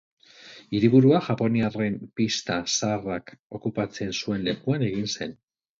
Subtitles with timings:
[0.77, 5.43] Hiriburua japoniarren pista zaharrak okupatzen zuen lekuan egin zen.